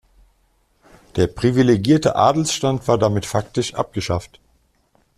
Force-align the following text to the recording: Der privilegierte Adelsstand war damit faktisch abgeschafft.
Der 1.15 1.27
privilegierte 1.27 2.15
Adelsstand 2.15 2.87
war 2.87 2.97
damit 2.97 3.27
faktisch 3.27 3.75
abgeschafft. 3.75 4.39